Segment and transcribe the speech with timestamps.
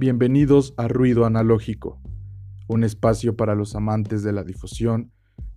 [0.00, 2.00] Bienvenidos a Ruido Analógico,
[2.68, 5.10] un espacio para los amantes de la difusión,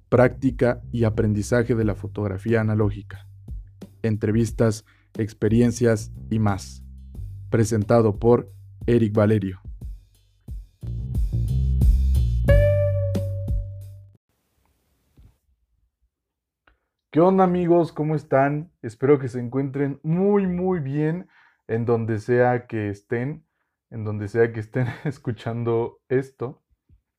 [0.10, 3.27] práctica y aprendizaje de la fotografía analógica.
[4.02, 4.84] Entrevistas,
[5.16, 6.84] experiencias y más.
[7.52, 8.52] Presentado por
[8.88, 9.62] Eric Valerio.
[17.12, 17.92] ¿Qué onda amigos?
[17.92, 18.71] ¿Cómo están?
[18.82, 21.28] Espero que se encuentren muy muy bien
[21.68, 23.46] en donde sea que estén,
[23.91, 26.63] en donde sea que estén escuchando esto.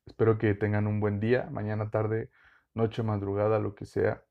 [0.05, 2.29] Espero que tengan un buen día, mañana, tarde,
[2.73, 4.23] noche, madrugada, lo que sea.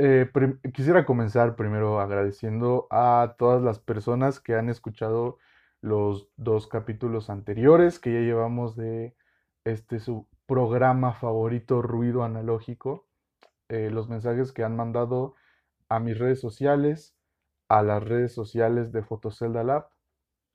[0.00, 0.30] Eh,
[0.72, 5.38] quisiera comenzar primero agradeciendo a todas las personas que han escuchado
[5.80, 9.16] los dos capítulos anteriores que ya llevamos de
[9.64, 13.08] este su programa favorito, Ruido Analógico.
[13.68, 15.34] Eh, los mensajes que han mandado
[15.88, 17.16] a mis redes sociales,
[17.68, 19.88] a las redes sociales de Fotocelda Lab,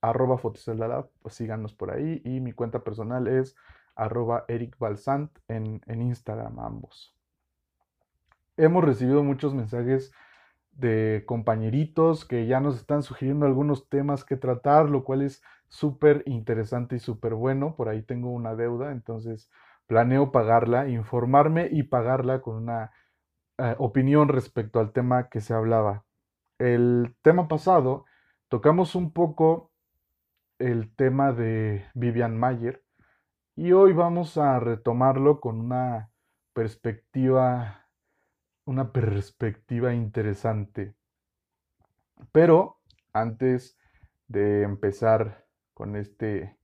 [0.04, 2.22] arroba Fotocelda Lab, pues síganos por ahí.
[2.26, 3.56] Y mi cuenta personal es
[3.96, 7.16] arroba Eric Balsant en, en Instagram ambos.
[8.58, 10.14] Hemos recibido muchos mensajes
[10.74, 16.24] de compañeritos que ya nos están sugiriendo algunos temas que tratar, lo cual es súper
[16.26, 17.76] interesante y súper bueno.
[17.76, 19.50] Por ahí tengo una deuda, entonces
[19.88, 22.92] planeo pagarla, informarme y pagarla con una
[23.58, 26.04] eh, opinión respecto al tema que se hablaba.
[26.60, 28.06] El tema pasado
[28.50, 29.73] tocamos un poco
[30.60, 32.84] el tema de Vivian Mayer
[33.56, 36.12] y hoy vamos a retomarlo con una
[36.54, 37.84] perspectiva
[38.66, 40.96] una perspectiva interesante.
[42.32, 42.80] Pero
[43.12, 43.78] antes
[44.28, 46.58] de empezar con este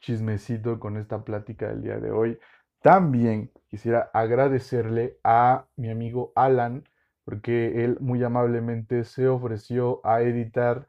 [0.00, 2.38] chismecito, con esta plática del día de hoy,
[2.80, 6.84] también quisiera agradecerle a mi amigo Alan,
[7.24, 10.88] porque él muy amablemente se ofreció a editar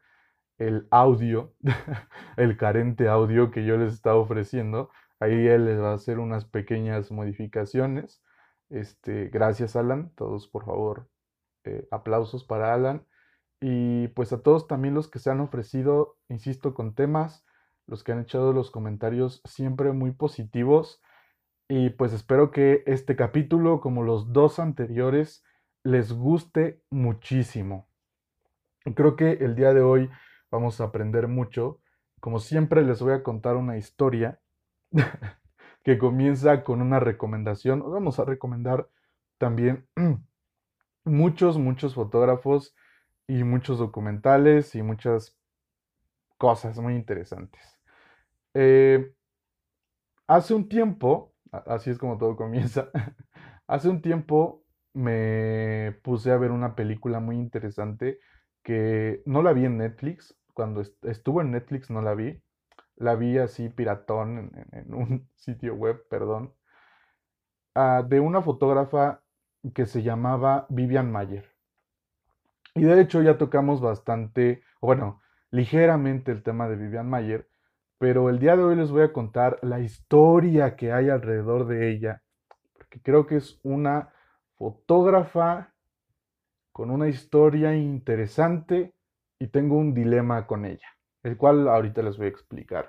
[0.58, 1.54] el audio,
[2.38, 4.90] el carente audio que yo les estaba ofreciendo.
[5.20, 8.22] Ahí él les va a hacer unas pequeñas modificaciones.
[8.70, 11.08] Este, gracias Alan, todos por favor,
[11.64, 13.06] eh, aplausos para Alan.
[13.62, 17.46] Y pues a todos también los que se han ofrecido, insisto, con temas,
[17.88, 21.02] los que han echado los comentarios siempre muy positivos.
[21.68, 25.44] Y pues espero que este capítulo, como los dos anteriores,
[25.84, 27.88] les guste muchísimo.
[28.96, 30.10] Creo que el día de hoy
[30.56, 31.80] vamos a aprender mucho.
[32.20, 34.40] Como siempre les voy a contar una historia
[35.84, 37.80] que comienza con una recomendación.
[37.90, 38.90] Vamos a recomendar
[39.38, 39.88] también
[41.06, 42.76] muchos, muchos fotógrafos
[43.28, 45.38] y muchos documentales y muchas
[46.38, 47.80] cosas muy interesantes.
[48.54, 49.14] Eh,
[50.28, 51.36] hace un tiempo
[51.66, 52.90] así es como todo comienza.
[53.68, 58.20] Hace un tiempo me puse a ver una película muy interesante
[58.64, 60.36] que no la vi en Netflix.
[60.56, 62.42] Cuando estuvo en Netflix no la vi.
[62.96, 66.56] La vi así piratón en, un sitio web, perdón.
[67.76, 69.22] Ah, de una fotógrafa
[69.76, 71.46] que se llamaba Vivian Mayer.
[72.74, 75.22] Y de hecho ya tocamos bastante, bueno,
[75.52, 77.48] ligeramente el tema de Vivian Mayer
[77.98, 81.92] pero el día de hoy les voy a contar la historia que hay alrededor de
[81.92, 82.22] ella,
[82.74, 84.14] porque creo que es una
[84.58, 85.74] fotógrafa
[86.72, 88.94] con una historia interesante
[89.40, 90.88] y tengo un dilema con ella,
[91.24, 92.88] el cual ahorita les voy a explicar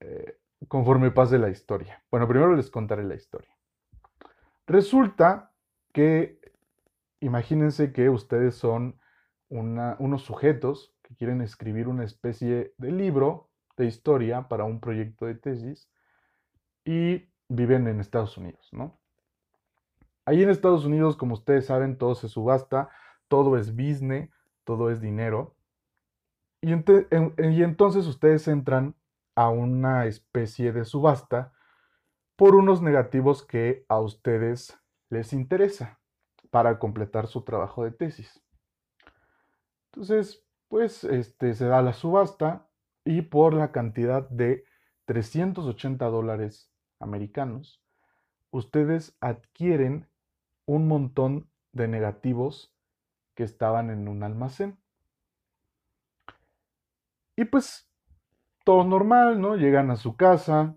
[0.00, 0.38] eh,
[0.68, 2.02] conforme pase la historia.
[2.10, 3.54] Bueno, primero les contaré la historia.
[4.66, 5.52] Resulta
[5.92, 6.40] que,
[7.20, 8.98] imagínense que ustedes son
[9.48, 15.34] unos sujetos que quieren escribir una especie de libro de historia para un proyecto de
[15.34, 15.88] tesis
[16.84, 18.98] y viven en Estados Unidos, ¿no?
[20.26, 22.88] Ahí en Estados Unidos, como ustedes saben, todo se subasta,
[23.28, 24.30] todo es business,
[24.64, 25.56] todo es dinero.
[26.60, 28.96] Y, entonces ustedes entran
[29.34, 31.52] a una especie de subasta
[32.36, 34.78] por unos negativos que a ustedes
[35.10, 36.00] les interesa
[36.50, 38.42] para completar su trabajo de tesis.
[39.92, 42.68] Entonces, pues este, se da la subasta
[43.04, 44.64] y por la cantidad de
[45.04, 47.82] 380 dólares americanos,
[48.50, 50.08] ustedes adquieren
[50.66, 52.73] un montón de negativos
[53.34, 54.78] que estaban en un almacén.
[57.36, 57.90] Y pues
[58.64, 59.56] todo normal, ¿no?
[59.56, 60.76] Llegan a su casa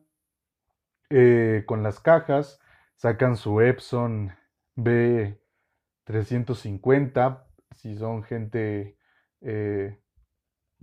[1.10, 2.60] eh, con las cajas,
[2.96, 4.34] sacan su Epson
[4.76, 7.44] B350,
[7.76, 8.98] si son gente
[9.42, 10.00] eh,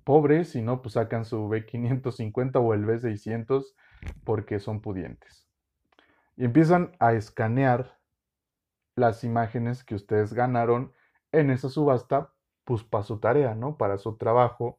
[0.04, 3.74] pobres, si no, pues sacan su B550 o el B600
[4.24, 5.48] porque son pudientes.
[6.36, 7.98] Y empiezan a escanear
[8.96, 10.92] las imágenes que ustedes ganaron
[11.40, 12.32] en esa subasta,
[12.64, 13.76] pues para su tarea, ¿no?
[13.76, 14.78] Para su trabajo.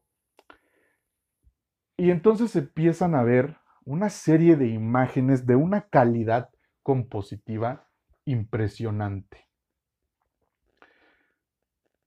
[1.96, 6.50] Y entonces empiezan a ver una serie de imágenes de una calidad
[6.82, 7.88] compositiva
[8.24, 9.46] impresionante.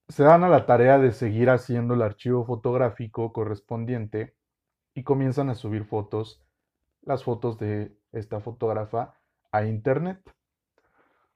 [0.09, 4.35] Se dan a la tarea de seguir haciendo el archivo fotográfico correspondiente
[4.93, 6.43] y comienzan a subir fotos,
[7.01, 9.15] las fotos de esta fotógrafa
[9.51, 10.19] a internet.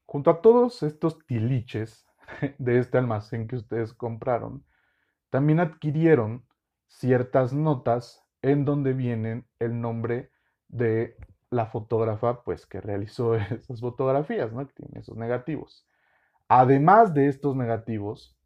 [0.06, 2.06] Junto a todos estos tiliches
[2.58, 4.66] de este almacén que ustedes compraron,
[5.30, 6.46] también adquirieron
[6.88, 10.32] ciertas notas en donde vienen el nombre
[10.68, 11.16] de
[11.50, 14.68] la fotógrafa pues que realizó esas fotografías, ¿no?
[14.68, 15.88] Que tiene esos negativos.
[16.48, 18.38] Además de estos negativos,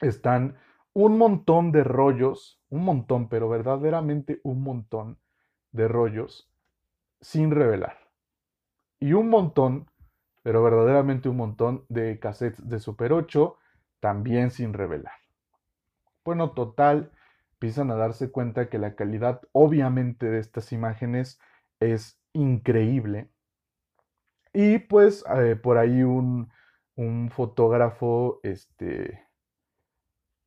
[0.00, 0.56] están
[0.94, 5.18] un montón de rollos, un montón, pero verdaderamente un montón
[5.72, 6.50] de rollos
[7.20, 7.98] sin revelar.
[8.98, 9.90] Y un montón,
[10.42, 13.56] pero verdaderamente un montón de cassettes de Super 8
[14.00, 15.14] también sin revelar.
[16.24, 17.12] Bueno, total,
[17.54, 21.40] empiezan a darse cuenta que la calidad obviamente de estas imágenes
[21.80, 23.30] es increíble.
[24.52, 26.50] Y pues eh, por ahí un,
[26.96, 29.26] un fotógrafo este,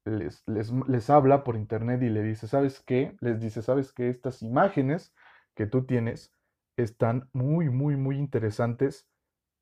[0.06, 3.16] les, les, habla por internet y le dice, ¿sabes qué?
[3.20, 4.10] Les dice, ¿sabes qué?
[4.10, 5.14] Estas imágenes
[5.56, 6.32] que tú tienes
[6.78, 9.08] están muy, muy, muy interesantes.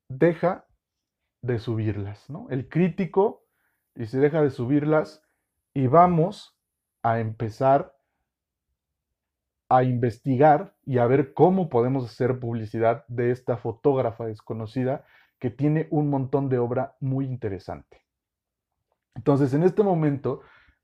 [0.08, 0.66] Deja
[1.42, 2.48] de subirlas, ¿no?
[2.50, 3.44] El crítico
[3.94, 5.22] dice, deja de subirlas
[5.72, 6.58] y vamos
[7.02, 7.94] a empezar
[9.68, 15.04] a investigar y a ver cómo podemos hacer publicidad de esta fotógrafa desconocida
[15.38, 18.04] que tiene un montón de obra muy interesante.
[19.14, 20.42] Entonces, en este momento,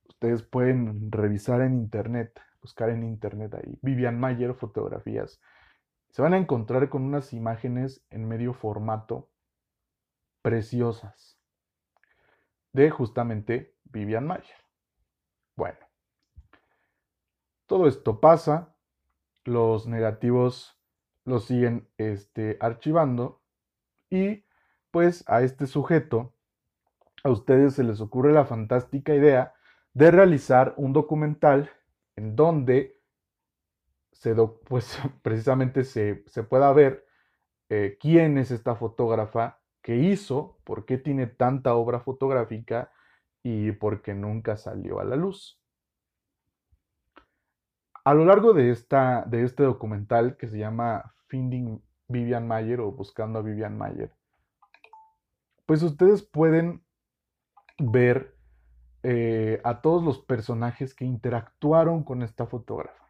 [0.09, 5.41] ustedes pueden revisar en internet, buscar en internet ahí, Vivian Mayer fotografías.
[6.11, 9.31] Se van a encontrar con unas imágenes en medio formato
[10.43, 11.39] preciosas
[12.73, 14.57] de justamente Vivian Mayer.
[15.57, 15.79] Bueno,
[17.67, 18.75] todo esto pasa,
[19.45, 20.81] los negativos
[21.25, 23.43] los siguen este, archivando
[24.09, 24.45] y
[24.91, 26.35] pues a este sujeto
[27.23, 29.55] a ustedes se les ocurre la fantástica idea
[29.93, 31.71] de realizar un documental
[32.17, 33.00] en donde
[34.21, 34.35] se
[34.69, 36.15] pues, precisamente se,
[36.49, 37.07] pueda ver
[37.71, 42.93] eh, quién es esta fotógrafa, qué hizo, por qué tiene tanta obra fotográfica
[43.43, 45.59] y por qué nunca salió a la luz.
[48.05, 52.93] A lo largo de, esta, de este documental que se llama Finding Vivian Mayer o
[52.93, 54.13] Buscando a Vivian Mayer,
[55.65, 56.85] pues ustedes pueden
[57.79, 58.37] ver
[59.03, 63.10] eh, a todos los personajes que interactuaron con esta fotógrafa.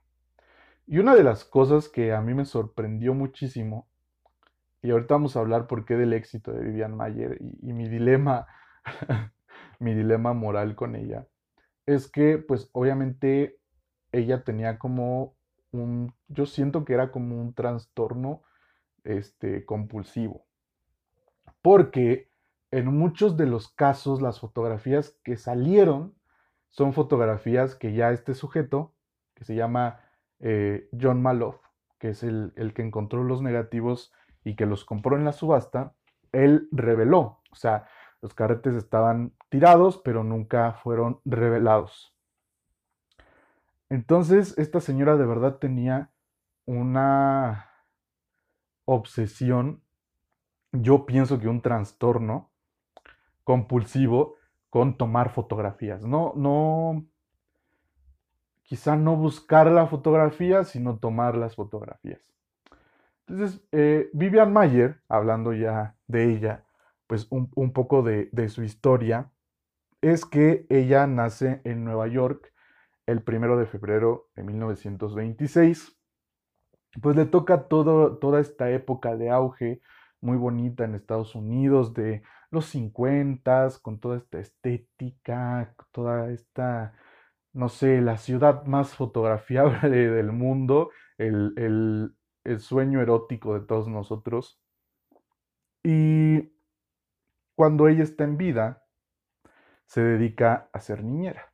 [0.90, 3.86] Y una de las cosas que a mí me sorprendió muchísimo,
[4.82, 8.48] y ahorita vamos a hablar por qué del éxito de Vivian Mayer y, mi dilema,
[9.78, 11.28] mi dilema moral con ella,
[11.86, 13.60] es que pues obviamente
[14.10, 15.36] ella tenía como
[15.70, 18.42] un, yo siento que era como un trastorno
[19.04, 20.44] este, compulsivo.
[21.62, 22.32] Porque
[22.72, 26.16] en muchos de los casos las fotografías que salieron
[26.68, 28.92] son fotografías que ya este sujeto,
[29.36, 30.00] que se llama
[30.40, 31.56] eh, John Maloff,
[31.98, 34.12] que es el, el, que encontró los negativos
[34.44, 35.94] y que los compró en la subasta,
[36.32, 37.40] él reveló.
[37.50, 37.86] O sea,
[38.22, 42.14] los carretes estaban tirados, pero nunca fueron revelados.
[43.88, 46.10] Entonces, esta señora de verdad tenía
[46.64, 47.70] una
[48.84, 49.82] obsesión,
[50.72, 52.50] yo pienso que un trastorno
[53.44, 54.36] compulsivo
[54.68, 56.04] con tomar fotografías.
[56.04, 57.04] No, no,
[58.70, 62.20] quizá no buscar la fotografía, sino tomar las fotografías.
[63.26, 66.64] Entonces, eh, Vivian Mayer, hablando ya de ella,
[67.08, 69.32] pues un, un poco de, de, su historia,
[70.00, 72.52] es que ella nace en Nueva York
[73.06, 75.98] el primero de febrero de 1926.
[77.02, 79.80] Pues le toca toda esta época de auge
[80.20, 82.22] muy bonita en Estados Unidos, de
[82.52, 86.94] los 50, con toda esta estética, toda esta,
[87.52, 92.14] no sé, la ciudad más fotografiable del mundo, el,
[92.58, 94.60] sueño erótico de todos nosotros.
[95.82, 96.52] Y
[97.54, 98.84] cuando ella está en vida,
[99.86, 101.52] se dedica a ser niñera.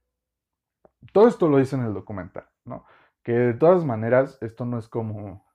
[1.12, 2.84] Todo esto lo dice en el documental, ¿no?
[3.22, 5.45] Que de todas maneras, esto no es como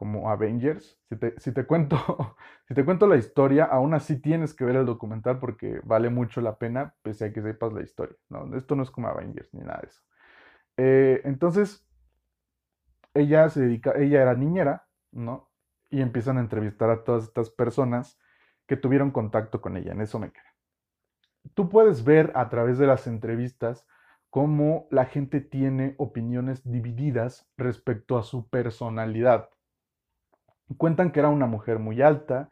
[0.00, 0.98] como Avengers.
[1.36, 1.98] Si te, cuento,
[2.68, 6.40] si te cuento la historia, aún así tienes que ver el documental porque vale mucho
[6.40, 8.16] la pena, pese a que sepas la historia.
[8.30, 8.56] ¿no?
[8.56, 10.00] Esto no es como Avengers ni nada de eso.
[10.78, 11.86] Eh, entonces,
[13.12, 15.50] ella se dedica, ella era niñera, ¿no?
[15.90, 18.18] Y empiezan a entrevistar a todas estas personas
[18.66, 19.92] que tuvieron contacto con ella.
[19.92, 20.54] En eso me queda.
[21.52, 23.86] Tú puedes ver a través de las entrevistas
[24.30, 29.50] cómo la gente tiene opiniones divididas respecto a su personalidad.
[30.76, 32.50] Cuentan que era una mujer muy alta,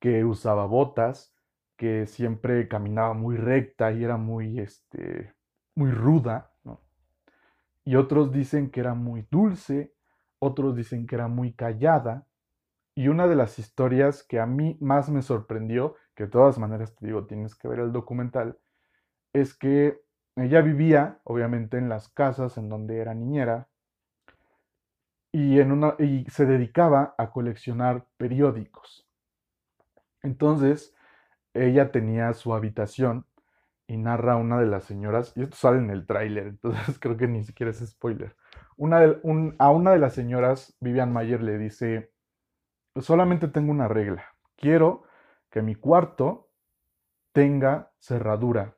[0.00, 1.34] que usaba botas,
[1.76, 5.34] que siempre caminaba muy recta y era muy, este,
[5.74, 6.52] muy ruda.
[7.84, 9.94] Y otros dicen que era muy dulce,
[10.38, 12.26] otros dicen que era muy callada.
[12.94, 16.94] Y una de las historias que a mí más me sorprendió, que de todas maneras
[16.94, 18.58] te digo, tienes que ver el documental,
[19.32, 20.00] es que
[20.36, 23.68] ella vivía, obviamente, en las casas en donde era niñera
[25.32, 29.08] y, en una, y se dedicaba a coleccionar periódicos.
[30.22, 30.94] Entonces,
[31.54, 33.26] ella tenía su habitación
[33.86, 37.28] y narra una de las señoras, y esto sale en el tráiler, entonces creo que
[37.28, 38.36] ni siquiera es spoiler.
[38.76, 39.00] Una
[39.58, 42.12] a una de las señoras, Vivian Mayer, le dice,
[43.00, 44.24] solamente tengo una regla,
[44.56, 45.04] quiero
[45.50, 46.50] que mi cuarto
[47.32, 48.76] tenga cerradura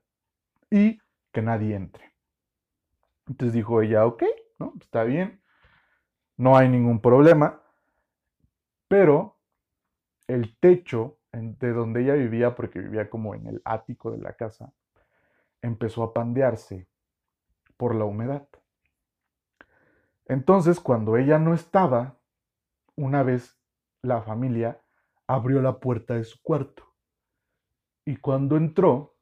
[0.70, 1.00] y
[1.32, 2.14] que nadie entre.
[3.26, 4.24] Entonces dijo ella, ok,
[4.58, 4.74] ¿no?
[4.80, 5.40] Está bien,
[6.36, 7.62] no hay ningún problema,
[8.88, 9.38] pero
[10.26, 14.72] el techo de donde ella vivía, porque vivía como en el ático de la casa,
[15.62, 16.88] empezó a pandearse
[17.76, 18.48] por la humedad.
[20.26, 22.18] Entonces, cuando ella no estaba,
[22.96, 23.58] una vez
[24.02, 24.80] la familia
[25.26, 26.84] abrió la puerta de su cuarto.
[28.06, 29.16] Y cuando entró,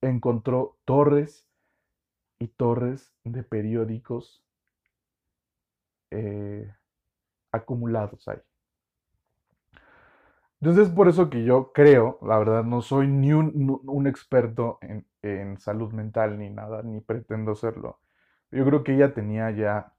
[0.00, 1.48] encontró torres
[2.38, 4.45] y torres de periódicos
[6.10, 6.72] eh,
[7.52, 8.38] acumulados ahí.
[10.60, 15.92] Entonces, por eso que yo creo, la verdad, no soy ni un, experto en, salud
[15.92, 18.00] mental ni nada, ni pretendo serlo.
[18.50, 19.92] Yo creo que ella tenía ya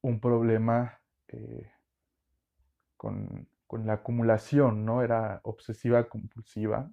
[0.00, 1.70] un problema eh,
[2.96, 5.02] con, con la acumulación, ¿no?
[5.02, 6.90] Era obsesiva compulsiva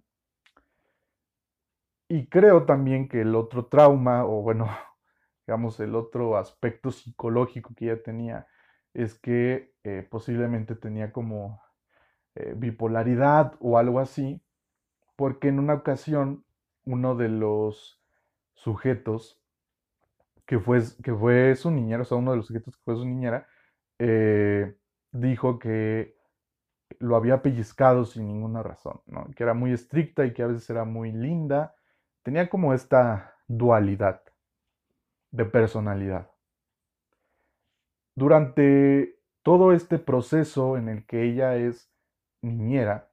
[2.12, 4.68] y creo también que el otro trauma, o bueno,
[5.50, 8.46] digamos, el otro aspecto psicológico que ella tenía,
[8.94, 11.60] es que eh, posiblemente tenía como
[12.36, 14.44] eh, bipolaridad o algo así,
[15.16, 16.46] porque en una ocasión
[16.86, 18.00] uno de los
[18.54, 19.42] sujetos
[20.46, 23.06] que fue, que fue su niñera, o sea, uno de los sujetos que fue su
[23.08, 23.48] niñera,
[23.98, 24.78] eh,
[25.12, 26.16] dijo que
[27.00, 29.26] lo había pellizcado sin ninguna razón, ¿no?
[29.36, 31.74] que era muy estricta y que a veces era muy linda
[32.22, 34.22] tenía como esta dualidad
[35.32, 36.32] de personalidad.
[38.16, 41.92] Durante todo este proceso en el que ella es
[42.42, 43.12] niñera,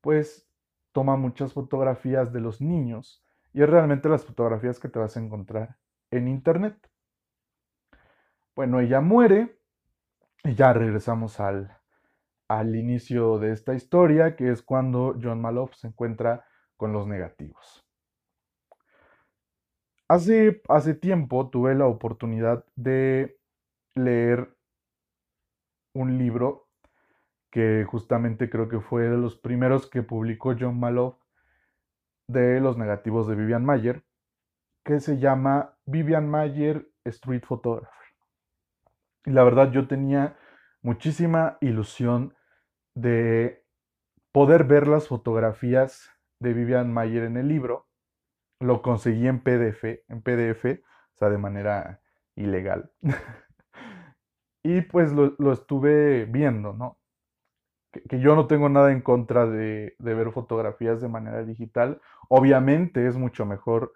[0.00, 0.48] pues
[0.92, 5.20] toma muchas fotografías de los niños y es realmente las fotografías que te vas a
[5.20, 5.76] encontrar
[6.10, 6.76] en internet.
[8.54, 9.58] Bueno, ella muere
[10.44, 11.78] y ya regresamos al,
[12.48, 16.44] al inicio de esta historia, que es cuando John Maloff se encuentra
[16.76, 17.87] con los negativos.
[20.08, 23.38] Hace, hace tiempo tuve la oportunidad de
[23.94, 24.56] leer
[25.94, 26.68] un libro
[27.50, 31.16] que justamente creo que fue de los primeros que publicó John Maloff
[32.28, 34.04] de los negativos de Vivian Mayer,
[34.84, 37.92] que se llama Vivian Mayer Street Photographer.
[39.24, 40.38] Y la verdad yo tenía
[40.82, 42.34] muchísima ilusión
[42.94, 43.64] de
[44.32, 46.10] poder ver las fotografías
[46.40, 47.87] de Vivian Mayer en el libro.
[48.60, 50.82] Lo conseguí en PDF, en PDF,
[51.14, 52.00] o sea, de manera
[52.34, 52.90] ilegal.
[54.62, 56.98] y pues lo, estuve viendo, ¿no?
[57.92, 62.00] Que, yo no tengo nada en contra de, ver fotografías de manera digital.
[62.28, 63.94] Obviamente es mucho mejor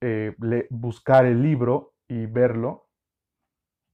[0.00, 0.36] eh,
[0.70, 2.88] buscar el libro y verlo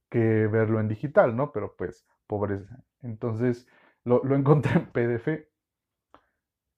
[0.09, 1.51] que verlo en digital, ¿no?
[1.53, 2.83] Pero pues, pobreza.
[3.01, 3.67] Entonces,
[4.03, 5.51] lo, lo encontré en PDF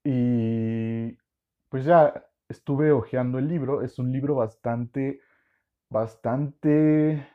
[0.03, 1.17] y
[1.69, 3.81] pues ya estuve hojeando el libro.
[3.81, 5.19] Es un libro bastante,
[5.89, 7.27] bastante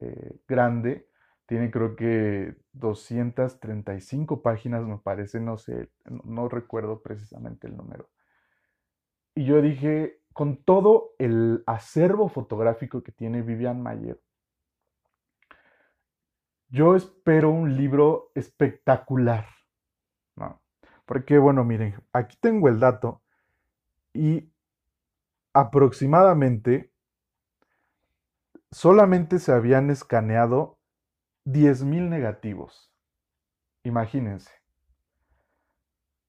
[0.00, 1.08] eh, grande.
[1.46, 8.08] Tiene creo que 235 páginas, me parece, no sé, no, recuerdo precisamente el número.
[9.34, 14.20] Y yo dije, con todo el acervo fotográfico que tiene Vivian Mayer,
[16.68, 19.46] yo espero un libro espectacular.
[21.06, 23.22] Porque, bueno, miren, aquí tengo el dato
[24.14, 24.53] y
[25.54, 26.92] aproximadamente
[28.70, 30.78] solamente se habían escaneado
[31.46, 32.92] 10.000 negativos.
[33.84, 34.50] Imagínense.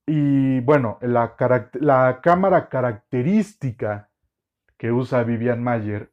[0.05, 1.35] Y bueno, la,
[1.73, 4.11] la, cámara característica
[4.77, 6.11] que usa Vivian Mayer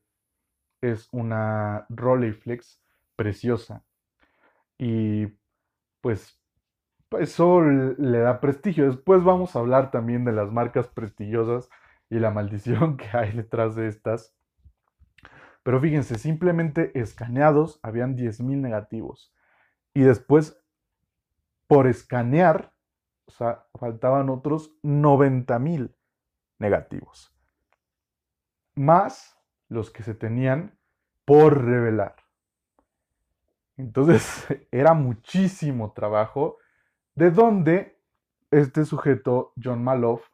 [0.81, 2.81] es una Rolleiflex
[3.17, 3.85] preciosa.
[4.79, 5.27] Y
[6.01, 6.41] pues
[7.19, 8.87] eso le da prestigio.
[8.87, 11.69] Después vamos a hablar también de las marcas prestigiosas
[12.13, 14.37] y la maldición que hay detrás de estas.
[15.63, 19.35] Pero fíjense, simplemente escaneados habían 10.000 negativos.
[19.95, 20.63] Y después,
[21.67, 22.75] por escanear,
[23.25, 25.95] o sea, faltaban otros 90.000
[26.59, 27.35] negativos.
[28.75, 29.39] Más
[29.69, 30.77] los que se tenían
[31.25, 32.17] por revelar.
[33.79, 36.59] Entonces era muchísimo trabajo
[37.15, 37.99] de donde
[38.51, 40.29] este sujeto, John Maloff,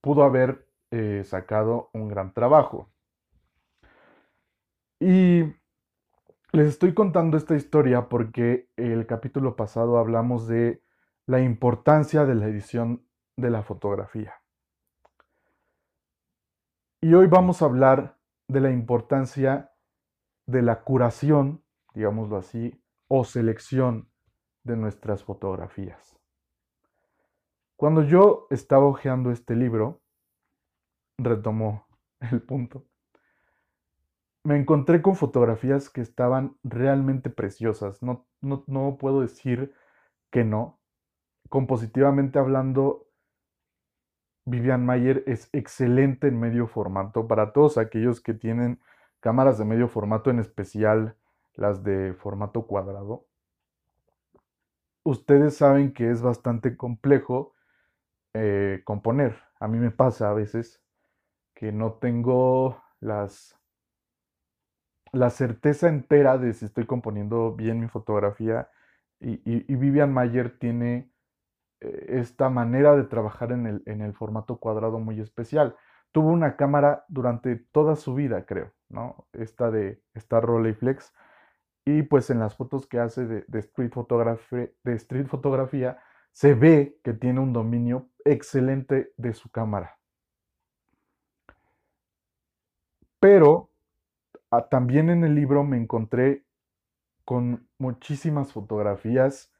[0.00, 2.90] pudo haber eh, sacado un gran trabajo.
[4.98, 5.44] Y
[6.52, 10.82] les estoy contando esta historia porque el capítulo pasado hablamos de
[11.26, 13.06] la importancia de la edición
[13.36, 14.34] de la fotografía.
[17.00, 18.18] Y hoy vamos a hablar
[18.48, 19.72] de la importancia
[20.46, 21.62] de la curación,
[21.94, 24.10] digámoslo así, o selección
[24.64, 26.18] de nuestras fotografías.
[27.76, 30.02] Cuando yo estaba hojeando este libro,
[31.24, 31.86] retomó
[32.20, 32.84] el punto,
[34.42, 38.02] me encontré con fotografías que estaban realmente preciosas.
[38.02, 39.74] No, no, no puedo decir
[40.30, 40.78] que no.
[41.48, 43.06] Compositivamente hablando,
[44.46, 47.28] Vivian Mayer es excelente en medio formato.
[47.28, 48.80] Para todos aquellos que tienen
[49.20, 51.16] cámaras de medio formato, en especial
[51.54, 53.26] las de formato cuadrado,
[55.04, 57.54] ustedes saben que es bastante complejo
[58.34, 59.36] eh, componer.
[59.58, 60.79] A mí me pasa a veces
[61.60, 63.54] que no tengo las
[65.12, 68.70] la certeza entera de si estoy componiendo bien mi fotografía
[69.20, 69.36] y,
[69.74, 71.12] Vivian Mayer tiene
[71.80, 75.76] eh, esta manera de trabajar en el, en el, formato cuadrado muy especial.
[76.12, 79.28] Tuvo una cámara durante toda su vida, creo, ¿no?
[79.34, 81.12] Esta de esta Rolleiflex.
[81.84, 83.92] Y pues en las fotos que hace de, de street,
[84.84, 85.98] de street fotografía
[86.32, 89.99] se ve que tiene un dominio excelente de su cámara.
[93.20, 93.70] Pero
[94.50, 96.44] ah, también en el libro me encontré
[97.24, 99.52] con muchísimas fotografías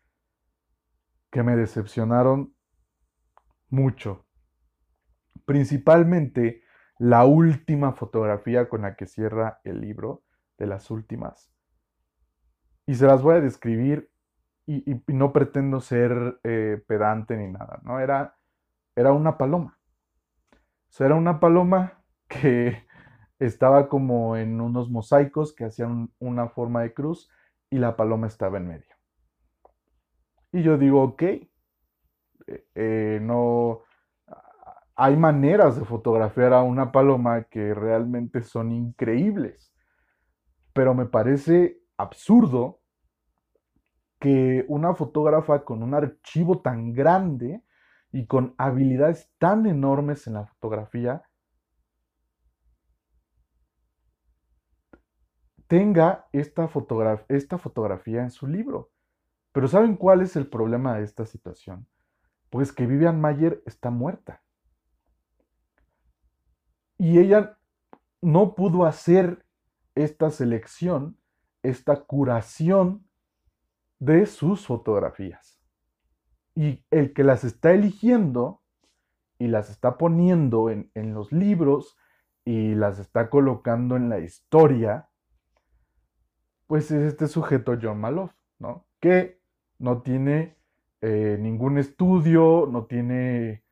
[1.31, 2.55] que me decepcionaron
[3.69, 4.27] mucho.
[5.45, 6.63] Principalmente
[6.99, 10.25] la última fotografía con la que cierra el libro,
[10.59, 11.51] de las últimas.
[12.87, 14.11] Y se las voy a describir
[14.67, 17.99] y, no pretendo ser eh, pedante ni nada, ¿no?
[17.99, 18.37] Era
[19.01, 19.79] era una paloma.
[20.53, 22.85] O sea, era una paloma que
[23.41, 27.29] estaba como en unos mosaicos que hacían una forma de cruz
[27.71, 28.95] y la paloma estaba en medio.
[30.53, 31.23] Y yo digo, ok,
[32.75, 33.81] eh, no,
[34.95, 39.73] hay maneras de fotografiar a una paloma que realmente son increíbles,
[40.75, 42.81] pero me parece absurdo
[44.19, 47.63] que una fotógrafa con un archivo tan grande
[48.13, 51.23] y con habilidades tan enormes en la fotografía,
[55.71, 56.69] tenga esta,
[57.29, 58.91] esta fotografía en su libro.
[59.53, 61.87] Pero ¿saben cuál es el problema de esta situación?
[62.51, 64.43] Pues que Vivian Mayer está muerta.
[66.99, 67.57] Y ella
[68.21, 69.47] no pudo hacer
[69.95, 71.17] esta selección,
[71.63, 73.07] esta curación
[74.01, 75.63] de sus fotografías.
[76.57, 78.61] Y el que las está eligiendo
[79.39, 81.97] y las está poniendo en, los libros
[82.45, 85.10] y las está colocando en la historia,
[86.71, 88.87] pues es este sujeto John Maloff, ¿no?
[89.01, 89.41] Que
[89.81, 90.57] no tiene
[91.01, 93.65] eh, ningún estudio, no tiene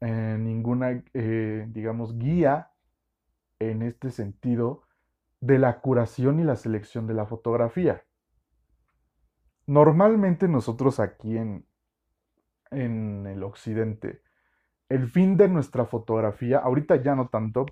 [0.00, 2.70] eh, ninguna, eh, digamos, guía
[3.58, 4.84] en este sentido
[5.38, 8.04] de la curación y la selección de la fotografía.
[9.66, 11.66] Normalmente nosotros aquí en,
[12.70, 14.22] en el occidente.
[14.88, 17.66] El fin de nuestra fotografía, ahorita ya no tanto,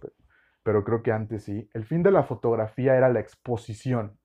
[0.63, 4.19] pero, creo que antes sí, el fin de la fotografía era la exposición.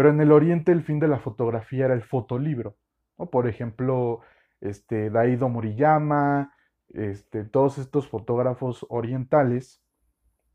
[0.00, 2.74] Pero en el oriente el fin de la fotografía era el fotolibro.
[3.30, 4.20] Por ejemplo,
[4.62, 6.54] este, Daido Moriyama,
[6.88, 9.84] este, todos estos fotógrafos orientales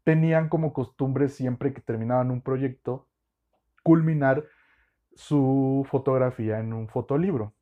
[0.03, 3.07] tenían como costumbre siempre que terminaban un proyecto
[3.83, 4.45] culminar
[5.13, 7.53] su fotografía en un fotolibro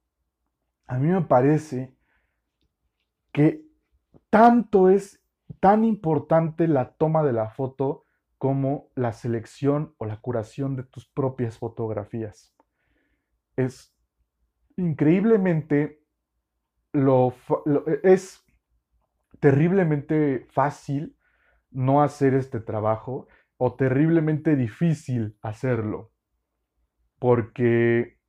[0.88, 1.94] a mí me parece
[3.34, 3.66] que
[4.30, 5.22] tanto es
[5.60, 8.06] tan importante la toma de la foto
[8.44, 12.54] como la selección o la curación de tus propias fotografías.
[13.56, 13.96] Es
[14.76, 16.04] increíblemente
[16.92, 17.34] lo,
[18.04, 18.44] es
[19.40, 21.18] terriblemente fácil
[21.72, 26.12] no hacer este trabajo o terriblemente difícil hacerlo
[27.20, 28.20] porque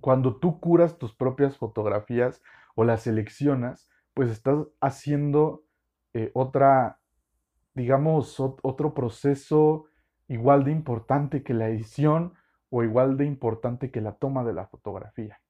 [0.00, 2.42] cuando tú curas tus propias fotografías
[2.74, 5.64] o las seleccionas, pues estás haciendo
[6.12, 6.98] eh, otra,
[7.74, 9.86] digamos, otro proceso
[10.28, 12.34] igual de importante que la edición
[12.70, 15.40] o igual de importante que la toma de la fotografía.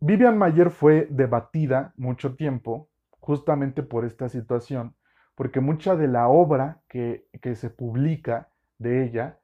[0.00, 4.94] Vivian Mayer fue debatida mucho tiempo justamente por esta situación,
[5.34, 9.40] porque mucha de la obra que, que se publica de ella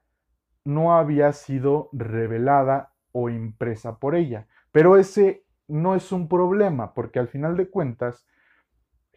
[0.65, 4.47] no había sido revelada o impresa por ella.
[4.73, 8.27] Pero ese no es un problema, porque al final de cuentas,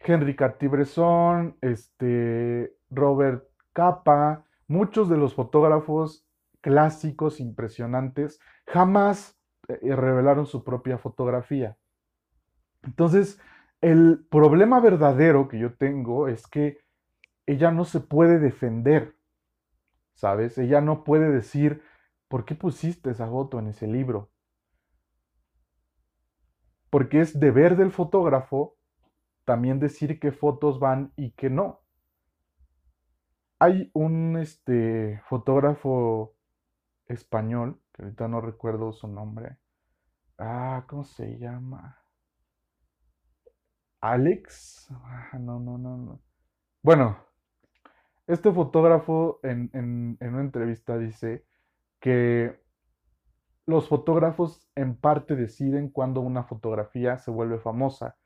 [0.04, 6.26] Henry Cartier-Bresson, este, Robert Capa, muchos de los fotógrafos
[6.60, 9.38] clásicos impresionantes jamás
[9.68, 11.76] eh, revelaron su propia fotografía.
[12.82, 13.40] Entonces,
[13.80, 16.78] el problema verdadero que yo tengo es que
[17.46, 19.16] ella no se puede defender,
[20.14, 20.56] ¿sabes?
[20.58, 21.82] Ella no puede decir,
[22.28, 24.30] ¿por qué pusiste esa foto en ese libro?
[26.88, 28.73] Porque es deber del fotógrafo
[29.44, 31.80] también decir qué fotos van y qué no.
[33.58, 36.34] Hay un este, fotógrafo
[37.06, 39.58] español, que ahorita no recuerdo su nombre.
[40.38, 41.98] Ah, ¿cómo se llama?
[44.00, 44.88] Alex.
[44.90, 46.20] Ah, no, no, no, no.
[46.82, 47.16] Bueno,
[48.26, 51.46] este fotógrafo en, en, una entrevista dice
[52.00, 52.60] que
[53.66, 58.16] los fotógrafos en parte deciden cuando una fotografía se vuelve famosa.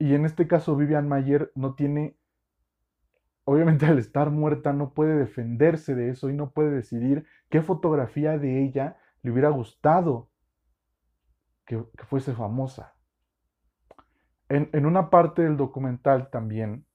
[0.00, 2.16] Y en este caso Vivian Mayer no tiene,
[3.44, 8.38] obviamente al estar muerta no puede defenderse de eso y no puede decidir qué fotografía
[8.38, 10.30] de ella le hubiera gustado
[11.66, 12.94] que, fuese famosa.
[14.48, 16.86] En, en, una parte del documental también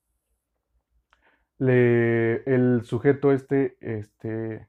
[1.59, 4.67] le, el sujeto este, este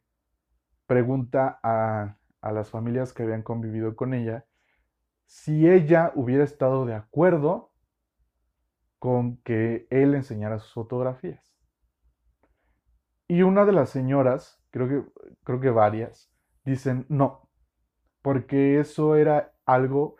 [0.86, 4.44] pregunta a, a las familias que habían convivido con ella
[5.24, 7.72] si ella hubiera estado de acuerdo
[9.06, 11.54] con que él enseñara sus fotografías.
[13.28, 15.04] Y una de las señoras, creo que,
[15.44, 16.28] creo que varias,
[16.64, 17.48] dicen no,
[18.20, 20.16] porque eso era algo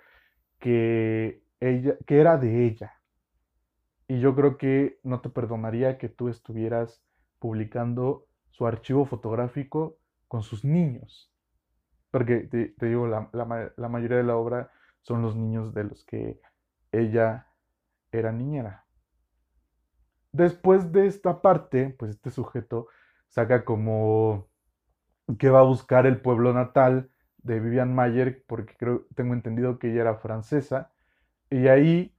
[0.61, 3.01] que, ella, que era de ella,
[4.07, 7.03] y yo creo que no te perdonaría que tú estuvieras
[7.41, 11.35] publicando su archivo fotográfico con sus niños.
[12.13, 14.71] Porque te, digo, la, la, mayoría de la obra
[15.03, 16.41] son los niños de los que
[16.93, 17.49] ella
[18.13, 18.87] era niñera.
[20.33, 22.89] Después de esta parte, pues este sujeto
[23.29, 24.49] saca como
[25.39, 29.91] que va a buscar el pueblo natal de Vivian Mayer, porque creo, tengo entendido que
[29.91, 30.93] ella era francesa,
[31.51, 32.15] y ahí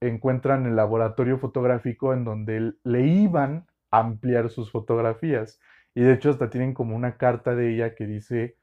[0.00, 5.60] encuentran el laboratorio fotográfico en donde le iban a ampliar sus fotografías.
[5.94, 8.56] Y de hecho hasta tienen como una carta de ella que dice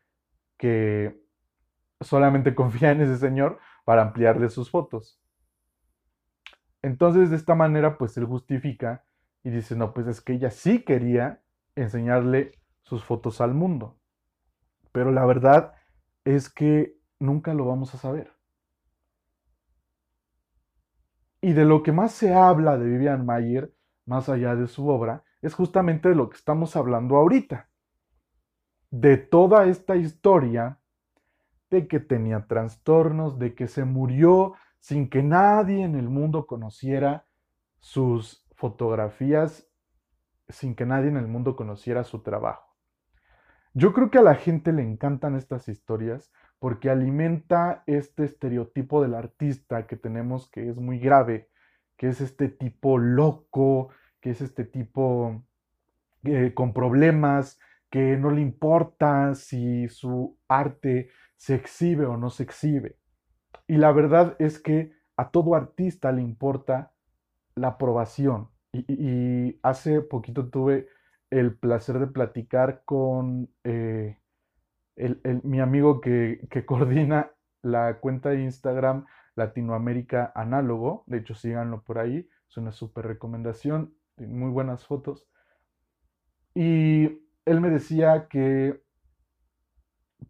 [0.58, 1.20] que
[2.02, 5.19] solamente confía en ese señor para ampliarle sus fotos.
[6.82, 9.04] Entonces de esta manera pues él justifica
[9.44, 11.42] y dice, no, pues es que ella sí quería
[11.76, 12.52] enseñarle
[12.84, 13.98] sus fotos al mundo.
[14.92, 15.74] Pero la verdad
[16.26, 18.34] es que nunca lo vamos a saber.
[21.42, 23.74] Y de lo que más se habla de Vivian Mayer,
[24.06, 27.70] más allá de su obra, es justamente de lo que estamos hablando ahorita.
[28.92, 30.80] De toda esta historia
[31.70, 37.26] de que tenía trastornos, de que se murió sin que nadie en el mundo conociera
[37.80, 39.68] sus fotografías,
[40.50, 42.76] sin que nadie en el mundo conociera su trabajo.
[43.74, 49.16] Yo creo que a la gente le encantan estas historias porque alimenta este estereotipo del
[49.16, 51.50] artista que tenemos que es muy grave,
[51.96, 53.90] que es este tipo loco,
[54.20, 55.46] que es este tipo
[56.24, 62.44] eh, con problemas, que no le importa si su arte se exhibe o no se
[62.44, 62.99] exhibe.
[63.70, 66.92] Y la verdad es que a todo artista le importa
[67.54, 68.50] la aprobación.
[68.74, 70.88] Y, hace poquito tuve
[71.30, 74.18] el placer de platicar con eh,
[75.44, 79.06] mi amigo que, coordina la cuenta de Instagram
[79.36, 85.28] Latinoamérica Análogo, de hecho síganlo por ahí, es una súper recomendación, muy buenas fotos.
[86.56, 88.82] Y él me decía que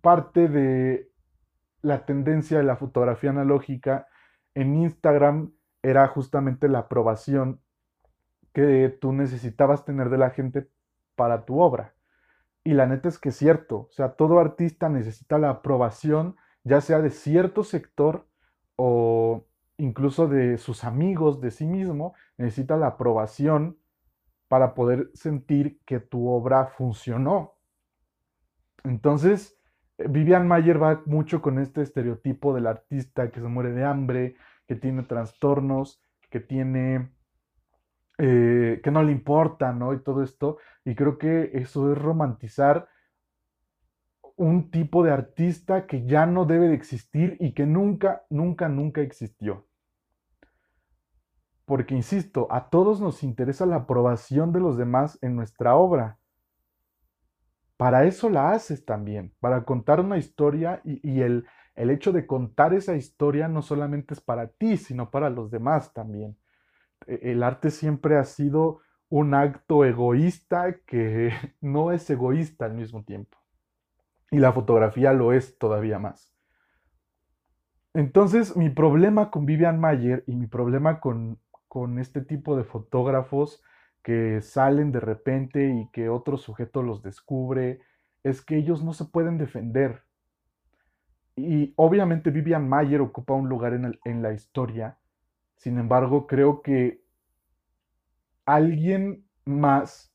[0.02, 1.09] parte de
[1.82, 4.08] la tendencia de la fotografía analógica
[4.56, 7.62] en Instagram era justamente la aprobación
[8.54, 10.68] que tú necesitabas tener de la gente
[11.16, 11.94] para tu obra.
[12.64, 16.82] Y la neta es que es cierto, o sea, todo artista necesita la aprobación, ya
[16.82, 18.28] sea de cierto sector
[18.76, 19.46] o
[19.78, 23.78] incluso de sus amigos, de sí mismo, necesita la aprobación
[24.50, 27.56] para poder sentir que tu obra funcionó.
[28.84, 29.59] Entonces,
[30.08, 34.36] Vivian Mayer va mucho con este estereotipo del artista que se muere de hambre,
[34.68, 37.12] que tiene trastornos, que tiene,
[38.18, 39.94] eh, que no le importa, ¿no?
[39.94, 40.58] Y todo esto.
[40.86, 42.88] Y creo que eso es romantizar
[44.38, 49.02] un tipo de artista que ya no debe de existir y que nunca, nunca, nunca
[49.02, 49.68] existió.
[51.66, 56.19] Porque, insisto, a todos nos interesa la aprobación de los demás en nuestra obra.
[57.80, 62.74] Para eso la haces también, para contar una historia y, el, el hecho de contar
[62.74, 66.38] esa historia no solamente es para ti, sino para los demás también.
[67.08, 73.06] E, el arte siempre ha sido un acto egoísta que no es egoísta al mismo
[73.06, 73.38] tiempo.
[74.30, 76.34] Y la fotografía lo es todavía más.
[77.94, 81.40] Entonces, mi problema con Vivian Mayer y mi problema con,
[81.70, 83.64] con este tipo de fotógrafos
[84.04, 87.82] que salen de repente y que otro sujeto los descubre,
[88.24, 90.04] es que ellos no se pueden defender.
[91.36, 94.98] Y obviamente Vivian Mayer ocupa un lugar en, en la historia.
[95.56, 97.04] Sin embargo, creo que
[98.46, 100.14] alguien más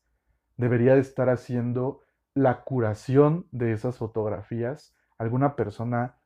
[0.57, 2.01] debería de estar haciendo
[2.33, 6.17] la curación de esas fotografías, alguna persona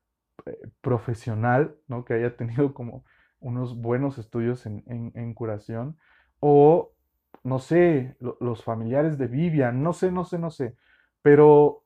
[0.45, 2.03] eh, profesional, ¿no?
[2.05, 3.05] Que haya tenido como
[3.39, 5.97] unos buenos estudios en, curación,
[6.39, 6.91] o
[7.43, 10.75] no sé, los familiares de Vivian, no sé, no sé, no sé,
[11.21, 11.83] pero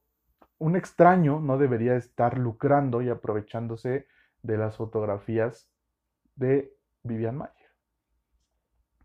[0.57, 4.07] un extraño no debería estar lucrando y aprovechándose
[4.41, 5.69] de las fotografías
[6.35, 7.53] de Vivian Mayer.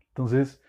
[0.09, 0.61] Entonces,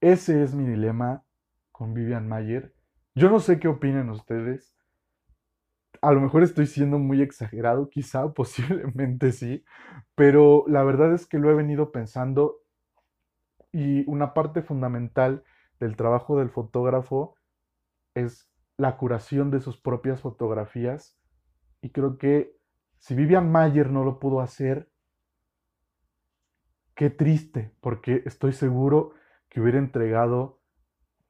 [0.00, 1.24] ese es mi dilema
[1.72, 2.74] con Vivian Mayer
[3.18, 4.72] yo no sé qué opinan ustedes.
[6.00, 9.64] A lo mejor estoy siendo muy exagerado, quizá, posiblemente sí,
[10.14, 12.58] pero la verdad es que lo he venido pensando
[13.72, 15.44] y una parte fundamental
[15.78, 17.34] del trabajo del fotógrafo
[18.14, 21.18] es la curación de sus propias fotografías
[21.80, 22.56] y creo que
[22.98, 24.90] si Vivian Mayer no lo pudo hacer,
[26.94, 29.12] qué triste, porque estoy seguro
[29.48, 30.60] que hubiera entregado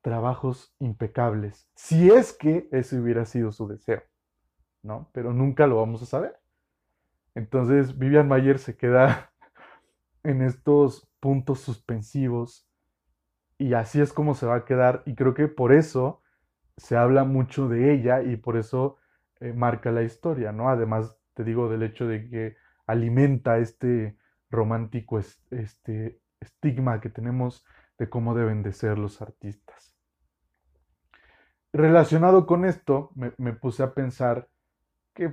[0.01, 4.03] trabajos impecables, si es que ese hubiera sido su deseo,
[4.83, 5.11] ¿no?
[5.13, 6.41] Pero nunca lo vamos a saber.
[7.35, 9.31] Entonces Vivian Mayer se queda
[10.29, 12.69] en estos puntos suspensivos
[13.57, 16.23] y así es como se va a quedar y creo que por eso
[16.77, 18.99] se habla mucho de ella y por eso
[19.41, 20.69] eh, marca la historia, ¿no?
[20.69, 24.17] Además, te digo del hecho de que alimenta este
[24.51, 27.65] romántico este estigma que tenemos
[27.99, 29.97] de cómo deben de ser los artistas.
[31.73, 34.49] Relacionado con esto, me, puse a pensar
[35.15, 35.33] que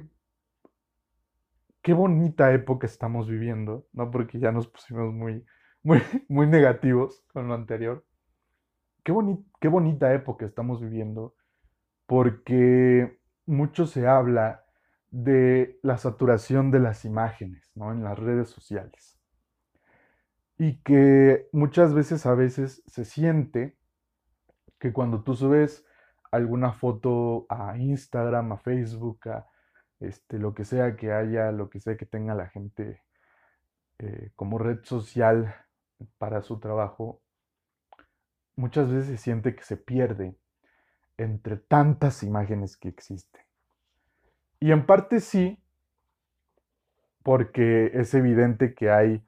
[1.86, 4.12] qué bonita época estamos viviendo, ¿no?
[4.12, 5.45] Porque ya nos pusimos muy,
[5.84, 8.04] muy, muy negativos con lo anterior.
[9.04, 9.13] Qué,
[9.62, 11.36] qué bonita época estamos viviendo,
[12.08, 14.65] porque mucho se habla
[15.12, 17.91] de la saturación de las imágenes, ¿no?
[17.93, 19.15] En las redes sociales
[20.58, 23.78] y que muchas veces a veces se siente
[24.80, 25.86] que cuando tú subes
[26.32, 29.48] alguna foto a Instagram, a Facebook, a
[29.99, 33.03] este, lo que sea que haya, lo que sea que tenga la gente
[33.99, 35.55] eh, como red social
[36.17, 37.21] para su trabajo,
[38.55, 40.38] muchas veces siente que se pierde
[41.17, 43.41] entre tantas imágenes que existen.
[44.60, 45.60] Y en parte sí,
[47.23, 49.23] porque es evidente que hay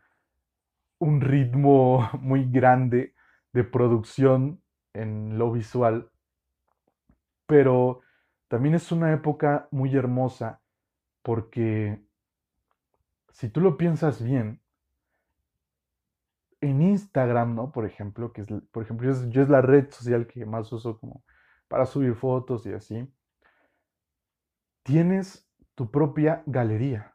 [1.00, 3.14] un ritmo muy grande
[3.54, 4.62] de producción
[4.94, 6.10] en lo visual,
[7.46, 8.02] pero
[8.48, 10.62] también es una época muy hermosa
[11.22, 12.02] porque
[13.32, 14.62] si tú lo piensas bien,
[16.62, 17.72] en Instagram, ¿no?
[17.72, 21.24] Por ejemplo, que es, por ejemplo, yo es la red social que más uso como
[21.68, 23.08] para subir fotos y así,
[24.84, 27.14] tienes tu propia galería.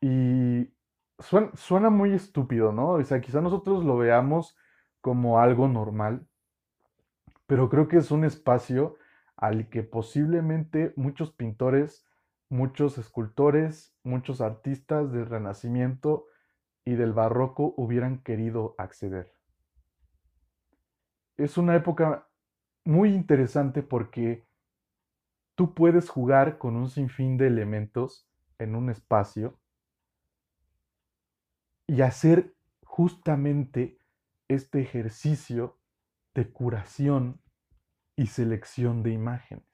[0.00, 0.70] Y
[1.18, 2.90] suena, muy estúpido, ¿no?
[2.90, 4.56] O sea, quizá nosotros lo veamos
[5.00, 6.26] como algo normal,
[7.46, 8.96] pero creo que es un espacio
[9.38, 12.04] al que posiblemente muchos pintores,
[12.48, 16.26] muchos escultores, muchos artistas del Renacimiento
[16.84, 19.32] y del Barroco hubieran querido acceder.
[21.36, 22.28] Es una época
[22.84, 24.44] muy interesante porque
[25.54, 29.60] tú puedes jugar con un sinfín de elementos en un espacio
[31.86, 33.98] y hacer justamente
[34.48, 35.78] este ejercicio
[36.34, 37.40] de curación
[38.18, 39.64] y selección de imágenes.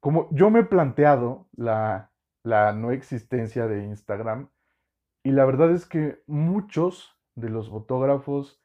[0.00, 2.10] Como yo me he planteado la,
[2.44, 4.50] no existencia de Instagram
[5.22, 8.60] y la verdad es que muchos de los fotógrafos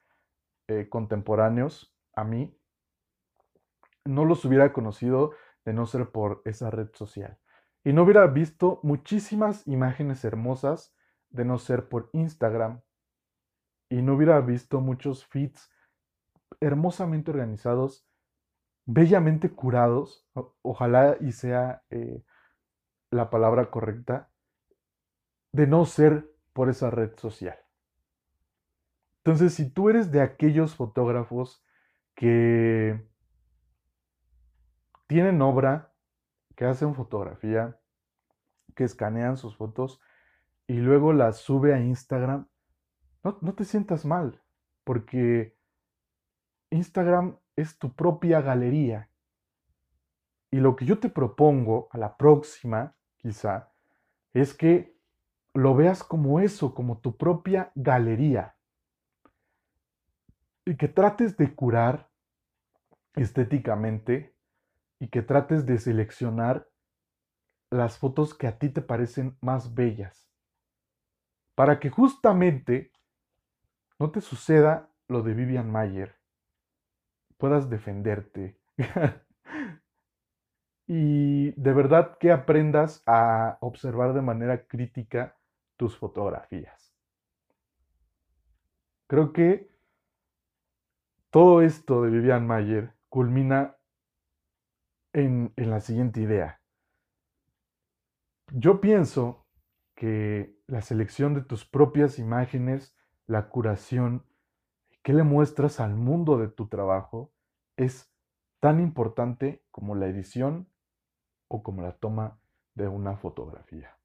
[0.67, 2.57] eh, contemporáneos a mí
[4.03, 5.33] no los hubiera conocido
[5.65, 7.37] de no ser por esa red social.
[7.83, 10.95] y no hubiera visto muchísimas imágenes hermosas
[11.29, 12.81] de no ser por Instagram
[13.89, 15.72] y no hubiera visto muchos feeds
[16.63, 18.07] hermosamente organizados,
[18.85, 20.27] bellamente curados,
[20.61, 22.23] ojalá y sea eh,
[23.11, 24.29] la palabra correcta,
[25.51, 27.57] de no ser por esa red social.
[29.17, 31.63] Entonces, si tú eres de aquellos fotógrafos
[32.15, 33.07] que
[35.07, 35.93] tienen obra,
[36.55, 37.79] que hacen fotografía,
[38.75, 39.99] que escanean sus fotos
[40.67, 42.47] y luego las sube a Instagram,
[43.23, 44.41] no, no te sientas mal,
[44.83, 45.55] porque
[46.73, 49.09] Instagram es tu propia galería.
[50.51, 53.71] Y lo que yo te propongo a la próxima, quizá,
[54.33, 54.97] es que
[55.53, 58.55] lo veas como eso, como tu propia galería.
[60.65, 62.09] Y que trates de curar
[63.15, 64.35] estéticamente
[64.99, 66.67] y que trates de seleccionar
[67.69, 70.29] las fotos que a ti te parecen más bellas.
[71.55, 72.91] Para que justamente
[73.99, 76.22] no te suceda lo de Vivian Mayer,
[77.43, 78.57] puedas defenderte.
[80.87, 85.37] y de verdad que aprendas a observar de manera crítica
[85.75, 86.95] tus fotografías.
[89.07, 89.69] Creo que
[91.31, 93.75] todo esto de Vivian Mayer culmina
[95.11, 96.61] en, en la siguiente idea.
[98.53, 99.45] Yo pienso
[99.95, 102.95] que la selección de tus propias imágenes,
[103.27, 104.25] la curación,
[105.01, 107.32] ¿qué le muestras al mundo de tu trabajo?
[107.77, 108.11] Es
[108.59, 110.67] tan importante como la edición
[111.47, 112.39] o como la toma
[112.75, 113.97] de una fotografía.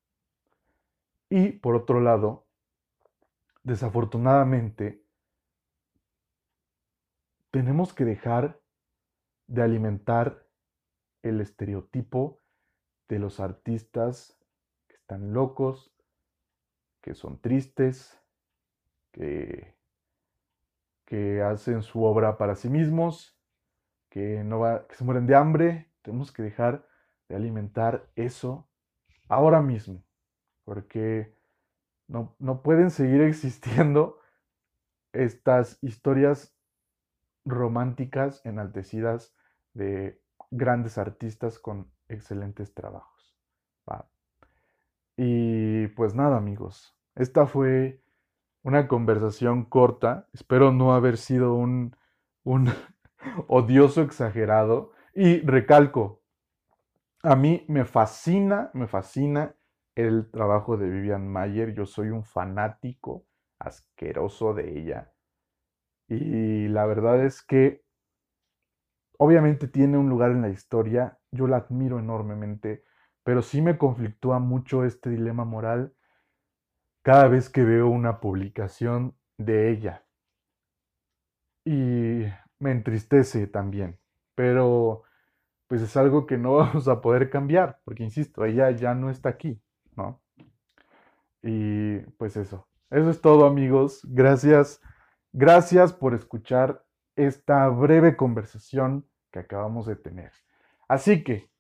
[1.31, 2.47] Y por otro lado,
[3.63, 5.05] desafortunadamente,
[7.51, 8.61] tenemos que dejar
[9.47, 10.47] de alimentar
[11.23, 12.41] el estereotipo
[13.09, 14.39] de los artistas
[14.87, 15.95] que están locos,
[17.01, 18.21] que son tristes,
[19.13, 19.75] que,
[21.05, 23.38] que hacen su obra para sí mismos,
[24.09, 25.91] que, no va, que se mueren de hambre.
[26.03, 26.87] Tenemos que dejar
[27.29, 28.69] de alimentar eso
[29.29, 30.05] ahora mismo,
[30.65, 31.37] porque
[32.07, 34.19] no, no pueden seguir existiendo
[35.13, 36.57] estas historias
[37.45, 39.35] románticas enaltecidas
[39.75, 43.19] de grandes artistas con excelentes trabajos.
[45.21, 48.01] Y pues nada, amigos, esta fue
[48.63, 50.29] una conversación corta.
[50.33, 51.97] Espero no haber sido un,
[52.45, 52.67] un
[53.47, 54.93] odioso exagerado.
[55.15, 56.23] Y recalco,
[57.23, 59.55] a mí me fascina, me fascina
[59.95, 61.75] el trabajo de Vivian Mayer.
[61.75, 63.27] Yo soy un fanático
[63.59, 65.13] asqueroso de ella.
[66.09, 67.85] Y la verdad es que
[69.19, 72.85] obviamente tiene un lugar en la historia, yo la admiro enormemente,
[73.25, 75.95] pero sí me conflictúa mucho este dilema moral
[77.03, 80.07] cada vez que veo una publicación de ella.
[81.65, 82.25] Y
[82.59, 83.99] me entristece también,
[84.35, 85.05] pero
[85.67, 89.29] pues es algo que no vamos a poder cambiar, porque insisto, ella ya no está
[89.29, 89.61] aquí,
[89.97, 90.21] ¿no?
[91.43, 94.81] Y pues eso, eso es todo amigos, gracias,
[95.33, 96.85] gracias por escuchar
[97.17, 100.33] esta breve conversación que acabamos de tener.
[100.89, 101.51] Así que,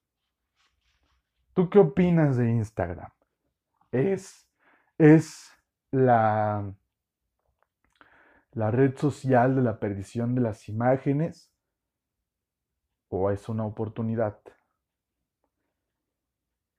[1.53, 3.11] ¿tú qué opinas de Instagram?
[3.93, 4.49] ¿Es,
[4.99, 5.51] es
[5.91, 6.73] la,
[8.53, 11.53] la red social de la perdición de las imágenes
[13.09, 14.41] o es una oportunidad?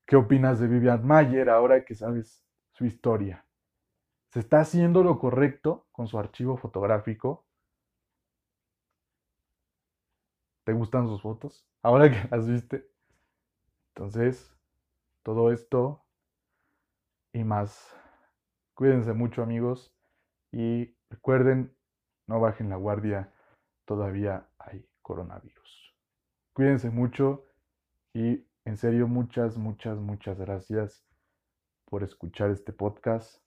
[0.05, 3.45] ¿Qué opinas de Vivian Mayer ahora que sabes su historia?
[4.31, 7.45] ¿Se está haciendo lo correcto con su archivo fotográfico?
[10.65, 11.67] ¿Te gustan sus fotos?
[11.81, 12.89] Ahora que las viste.
[13.95, 14.55] Entonces,
[15.23, 16.05] todo esto
[17.33, 17.95] y más.
[18.75, 19.93] Cuídense mucho amigos
[20.51, 21.75] y recuerden,
[22.27, 23.33] no bajen la guardia,
[23.85, 25.95] todavía hay coronavirus.
[26.53, 27.45] Cuídense mucho
[28.13, 31.03] y en serio muchas, muchas, muchas gracias
[31.85, 33.41] por escuchar este podcast.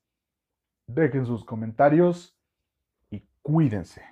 [0.88, 2.36] Dejen sus comentarios
[3.10, 4.11] y cuídense.